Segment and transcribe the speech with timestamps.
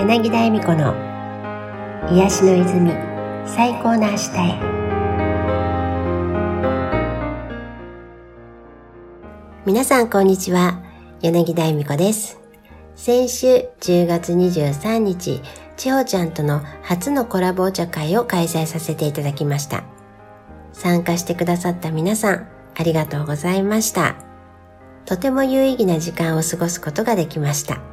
[0.00, 0.94] 柳田恵美子の
[2.10, 2.90] 癒しの泉
[3.46, 4.58] 最高の明日へ。
[9.66, 10.82] 皆さんこんにちは。
[11.20, 12.40] 柳田恵美子です。
[12.96, 15.42] 先週10月23日
[15.76, 19.84] 千穂ちゃんとの初のコラボお茶会を開催させていただきました。
[20.72, 24.16] 参加してくださった皆さんありがとうございました。
[25.04, 27.89] とても有意義な時間を過ごすことができました。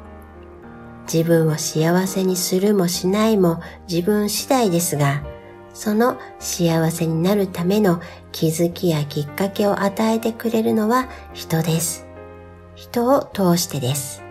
[1.12, 5.24] 自分を幸せにするもしないも自分次第ですが、
[5.74, 12.08] その幸せになるための気づきやきっかけを与えてくれるのは人です。
[12.76, 14.24] 人を通してです。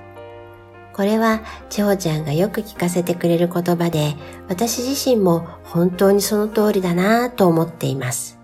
[0.92, 4.16] これは、千穂ちゃんがよく聞かせてくれる言葉で、
[4.48, 8.38] 私自身も本当にその通りだなぁと思っています。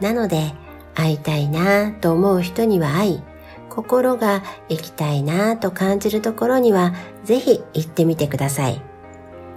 [0.00, 0.52] なので、
[0.94, 3.22] 会いたいなぁと思う人には会い、
[3.68, 6.94] 心が行きたいなぁと感じるところには
[7.26, 8.80] ぜひ行ってみてください。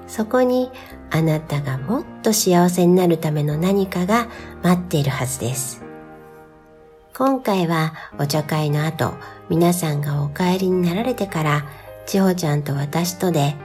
[0.08, 0.72] そこに
[1.12, 4.28] あなたがもっと幸せになるための何かが
[4.64, 5.84] 待っているはずです。
[7.16, 9.14] 今回はお茶会の後、
[9.50, 11.66] 皆さんがお帰りになられてから、
[12.08, 13.56] 千穂ちゃんと私とで、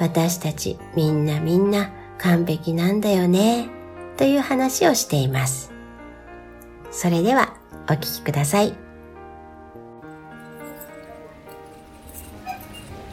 [0.00, 3.68] 私たちみんなみんな完璧なんだよね、
[4.16, 5.70] という話をしています。
[6.90, 7.54] それでは
[7.88, 8.83] お聞きください。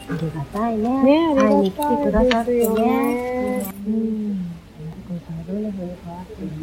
[0.08, 1.02] ありがたいね。
[1.02, 3.64] ね、会いに来てくださってね。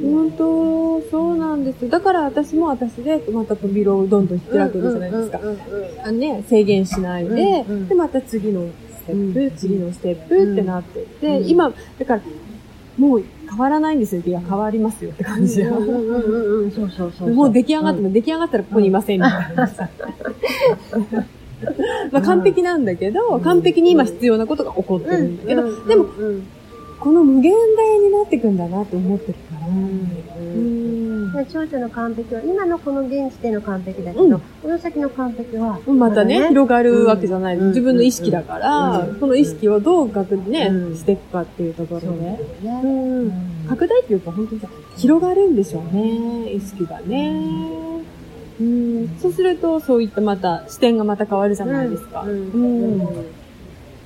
[0.01, 1.89] 本当、そうなんです。
[1.89, 5.39] だから私も私で、また扉をどんどん開くじゃないですか。
[6.05, 12.21] あね、制限しないで、で、また次のステップ、次のステップってなってて、今、だから、
[12.97, 14.21] もう変わらないんですよ。
[14.25, 15.69] いや、変わりますよって感じで。
[15.69, 17.33] そうそうそう。
[17.33, 19.69] もう出来上がっても、出来上がったらここにいませんみたいな。
[22.11, 26.05] まあ完璧なんだけど、完璧に今必要なことが起こってるんだけど、でも、
[26.99, 29.59] この無限大になっていくんだなって思ってるから。
[31.45, 42.37] 長女の完璧は、今のこの現時点の完璧だけど、うん、この先の完璧は、またね、広がるわけじゃない、うん、自分の意識だから、この意識をどう拡ね、していくかっていうところで、ね、
[43.67, 44.61] 拡大っていうか本当に
[44.97, 47.33] 広がるんでしょうね、意識がね。
[48.59, 52.21] うん、そうすると、そういったまた、視点がまた変わるじゃないですか。
[52.21, 52.29] うん。
[52.29, 53.39] うん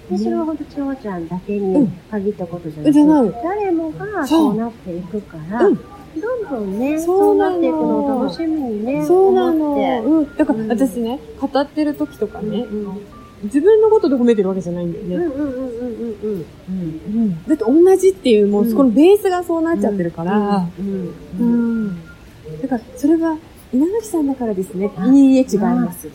[0.10, 5.78] で、それは本当、ちょうちゃんだけに限ったことじゃなくて、じゃない誰もがそうなっていくから、どん
[6.50, 10.04] どんね、そうなっていくのを楽しみにね、そうなの。
[10.04, 10.36] うん。
[10.36, 12.66] だから私ね、語ってる時とかね、
[13.44, 15.16] 自分のことで褒めてるわけじゃないんだよね。
[15.16, 16.46] うんうんうんうんうん。
[16.68, 17.44] うん。
[17.46, 21.14] だって同じっていう、もう、このベースがそうなっちゃってるから、うん。
[21.40, 22.02] うん。
[22.62, 23.36] だから、それが、
[23.74, 24.92] 稲垣さんだからですね。
[25.14, 26.08] いいえ、違います。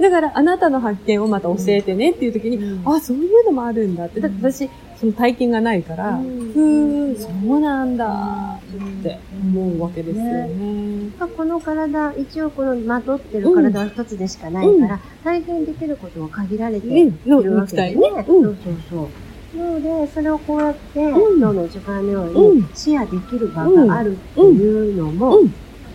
[0.00, 4.20] だから、あなたの発見をまた教えてねっていう時に、あ、そういうのもあるんだって。
[4.20, 8.58] だって私、その体験がないから、ふーん、そうなんだ
[9.00, 11.10] って思うわけですよね。
[11.36, 18.24] この体、一応このまとってる体は一つでしかないから、体験できることは限られているわけですね。
[18.26, 19.08] そうそうそう。
[19.54, 25.38] なので、それをこうやって、今日の時間のようにシェアできる場があるっていうのも、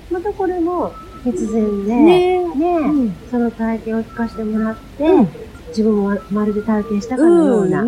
[0.10, 2.40] またこれも必然で、ね。
[2.56, 5.04] ね、その体験を聞かせてもらって、
[5.70, 7.84] 自分もまるで体験したかのような、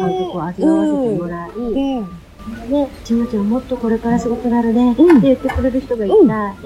[0.00, 1.50] 感覚を味わわせてもらい、
[2.68, 6.56] で、ちまちゃんもっとこれからすごくなるね、って言ってくれる人がいたら、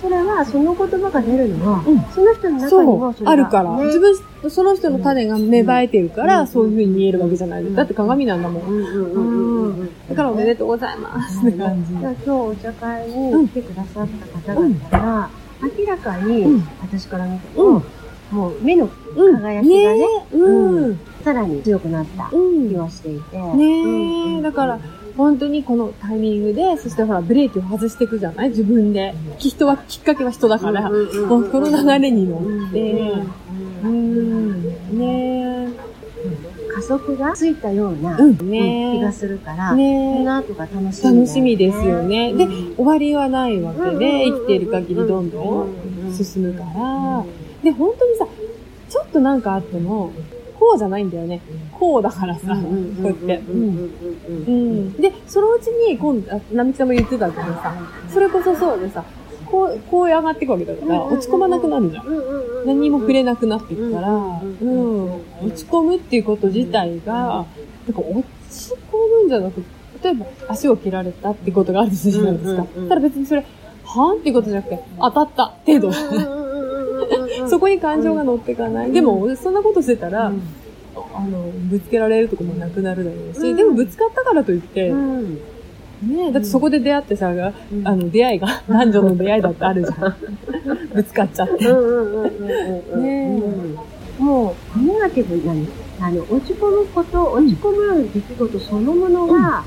[0.00, 1.82] それは、その言葉が出るのは、
[2.14, 3.70] その人の中にもそれが、あるから。
[3.86, 4.14] 自分、
[4.50, 7.74] その人の種が芽生えてるから、そういう風に見えるわけじゃない。
[7.74, 9.88] だって鏡なんだもん。
[10.08, 11.46] だからおめでとうございます。
[11.46, 11.92] って感じ。
[11.92, 14.08] 今日お茶会に来てくださっ
[14.44, 15.30] た方々が、
[15.78, 17.82] 明らかに、私から見ても、
[18.30, 23.38] もう目の輝きがね、うん、さらに強くなった気はしていて。
[23.38, 24.78] ねえ、だから、
[25.16, 28.50] 本当にこのタイミングで、そしてほら、ブレーキを外していくじゃない？
[28.50, 29.14] 自分で。
[29.38, 30.96] 人は、きっかけは人だから、も
[31.38, 32.36] うこの流れに乗
[32.68, 33.14] って、
[33.82, 35.68] うん、ね
[36.74, 42.34] 加速がついたような、気がするから、ね、この後が楽しみ、楽しみですよね。
[42.34, 42.46] で、
[42.76, 45.68] 終わりはないわけで、生きている限りどんどん
[46.12, 47.24] 進むから、
[47.62, 48.26] で、本当にさ、
[48.90, 50.12] ちょっとなんかあっても、
[50.66, 51.40] こうじゃないんだよね。
[51.72, 53.40] こうだからさ、こうやって。
[55.00, 57.72] で、そのうちに、今度、並木さんも言ってたけどさ、
[58.12, 59.04] それこそそうでさ、
[59.46, 62.06] こう、こう上がっていくわけだから、落ち込まなくなるじゃん。
[62.66, 65.04] 何も触れなくなっていくから、うん。
[65.04, 68.76] 落ち込むっていうこと自体が、なんか落ち込
[69.20, 72.66] むんじゃなくて、例えば足を切られたってことがあるじゃないですか。
[72.88, 73.44] ただ別にそれ、
[73.84, 76.45] はぁっていうことじゃなくて、当たった程度。
[77.56, 78.92] そそこに感情が乗ってかない。
[78.92, 84.92] でも、そんなことしてたら、あの、ぶつけられるとこもなくなるだろうし、でもぶつかったからといって、
[86.02, 90.16] ねだってそこで出会ってさ、あの、出会いが、 男女の出会いだってあるじゃん。
[90.94, 91.64] ぶつかっちゃって。
[92.98, 93.40] ね
[94.18, 95.66] もう、ネガティブに
[95.98, 99.64] あの、落ち込むこと、落ち込む出来事そのものが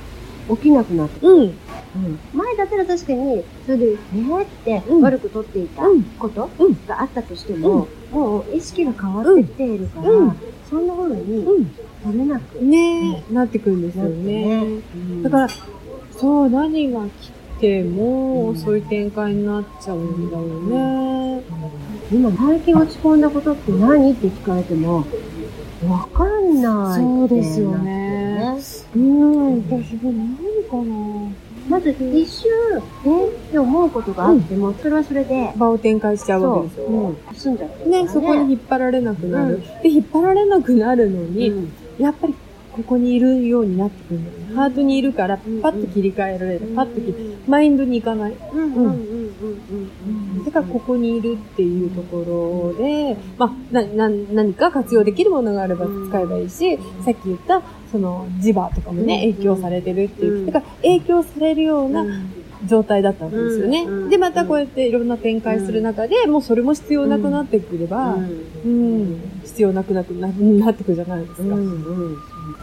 [0.48, 1.54] 起きなくなって、うん。
[2.34, 5.84] 前だったら確かに、それで、ねって悪く取っていた
[6.20, 6.50] こと
[6.88, 10.10] があったとしても、もう意識が変わってきているから、
[10.70, 11.46] そんな風に
[12.04, 14.82] 取れなく、ねなってくるんですよね。
[15.24, 15.48] だから、
[16.12, 21.44] そう、何が来ても、そういう展開になっちゃうんだよね。
[22.12, 25.06] 今、最近落ち込んだことって何って聞かれても、
[25.88, 28.58] わかんない、そうですよね。
[28.96, 30.36] うん、私も何
[30.70, 31.32] かな。
[31.70, 32.52] まず一瞬、
[33.06, 33.28] え？
[33.28, 35.54] って思うことがあっても、それはそれで。
[35.56, 36.86] 場を展開しちゃうわけですよ。
[36.86, 37.18] うん。
[37.36, 37.90] 済んじゃう。
[37.90, 39.62] ね、そこに引っ張られなくなる。
[39.84, 41.70] で、引っ張られなくなるのに、
[42.00, 42.34] やっぱり
[42.74, 44.56] ここにいるようになってくるんだよね。
[44.56, 46.62] ハートにいるから、パッと切り替えられる。
[46.76, 48.34] パッと切り、マインドに行かない。
[48.54, 49.19] うん。
[49.42, 50.46] うん。
[50.46, 60.46] だからここにいるっていうところで、まあ、な、な、何か活用できるものがあれば使えばいいし、さっき言った、その、磁場とかもね、影響されてるっていう。
[60.46, 62.06] だから、影響されるような
[62.66, 64.10] 状態だったわけですよね。
[64.10, 71.56] で、またこうやっていろんな展開する中で、もうそれも必要なくなってくれば、うん、必要なくなくななってくるじゃないですか。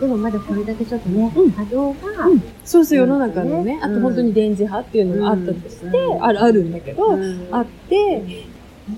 [0.01, 1.99] でもまだこれだけちょっとね、波動が、
[2.65, 5.89] そうそう世の中のね、あと本当に電磁波っていうのがあったとして、
[6.21, 7.19] ある、あるんだけど、
[7.51, 8.23] あって、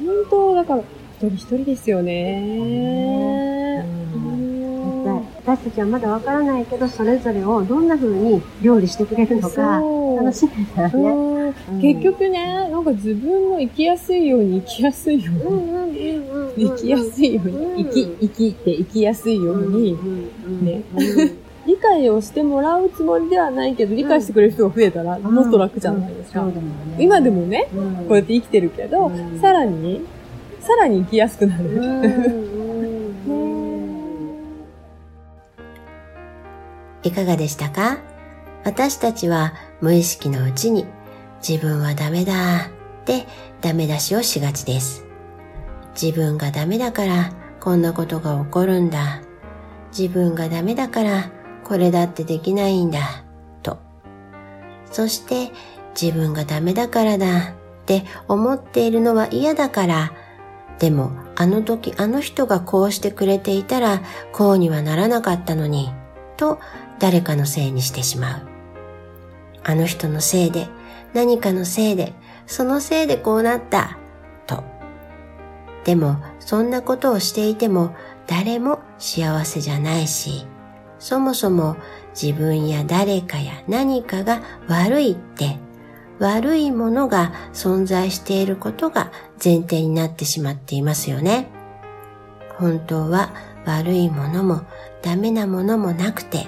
[0.04, 3.57] 本当、だから、一人一人ですよね。
[5.48, 9.80] 私たちはまだわからないけど、それぞれをどんな風に料理してくれるのか、
[10.16, 15.36] 楽しみだね、結局ね、なんか自分の生きやすいように生きやすいよう
[15.86, 16.20] に、
[16.54, 19.96] 生きやすいように、生き、生きて生きやすいように、
[20.62, 20.82] ね。
[21.66, 26.44] 理解をしてもらうつもりではないけど、理解してくれる人が増えたら、もっと楽じゃないですか。
[26.98, 27.68] 今でもね、
[28.06, 29.10] こうやって生きてるけど、
[29.40, 30.02] さらに、
[30.60, 32.48] さらに生きやすくなる。
[37.08, 37.98] いかがでしたか？
[38.64, 40.86] 私たちは無意識のうちに
[41.46, 42.68] 自分はダメだっ
[43.04, 43.26] て
[43.60, 45.04] ダメ出しをしがちです。
[46.00, 49.22] 自分がダメだからこんなことが起こるんだ。
[49.90, 51.30] 自分がダメだから
[51.64, 53.24] これだってできないんだ。
[53.62, 53.78] と。
[54.90, 55.50] そして
[56.00, 57.52] 自分がダメだからだっ
[57.86, 60.12] て思っているのは嫌だから、
[60.78, 64.02] でもあの時あの人がこうしてくれていたら
[64.32, 65.90] こうにはならなかったのに、
[66.38, 66.58] と
[66.98, 68.42] 誰かのせいにしてしまう。
[69.64, 70.68] あの人のせいで、
[71.12, 72.14] 何かのせいで、
[72.46, 73.98] そのせいでこうなった、
[74.46, 74.64] と。
[75.84, 77.94] でも、そんなことをしていても、
[78.26, 80.46] 誰も幸せじゃないし、
[80.98, 81.76] そもそも
[82.20, 85.58] 自分や誰かや何かが悪いって、
[86.18, 89.12] 悪いものが存在していることが
[89.42, 91.48] 前提になってしまっていますよね。
[92.58, 93.32] 本当は
[93.64, 94.62] 悪いものも
[95.02, 96.46] ダメなものもなくて、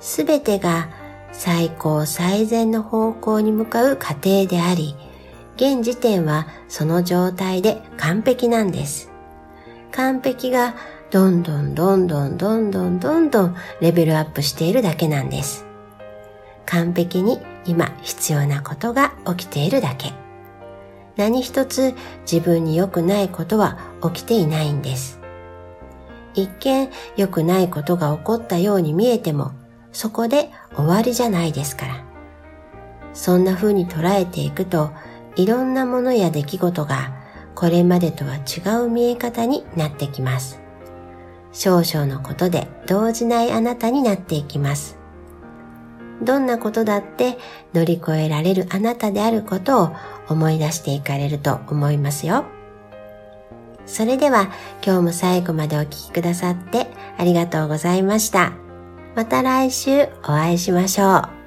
[0.00, 0.88] すべてが
[1.32, 4.96] 最高最善の方向に向かう過程であり、
[5.56, 9.10] 現時点はその状態で完璧なんです。
[9.92, 10.74] 完璧が
[11.10, 15.66] どんどんどんどんどんどんどんどんレベルアップしているだけなんです。
[16.66, 20.12] 完璧に今必要なことが起きているだけ。
[21.16, 21.94] 何一つ
[22.30, 25.19] 自分に良くないことは起きていないんです。
[26.34, 29.52] 一見良くないことが起こったように見えても
[29.92, 32.04] そこで終わりじゃないですから。
[33.12, 34.90] そんな風に捉えていくと、
[35.36, 37.12] いろんなものや出来事が
[37.54, 40.60] これまでとは違う見え方になってきます。
[41.52, 44.96] 少々のことで動じないあなたになっていきます。
[46.22, 47.38] どんなことだって
[47.72, 49.90] 乗り越えられるあなたであることを
[50.28, 52.44] 思い出していかれると思いますよ。
[53.86, 54.52] それでは
[54.84, 56.86] 今日も最後までお聴きくださって
[57.18, 58.52] ありがとうございました。
[59.14, 61.39] また来週お会いしましょう。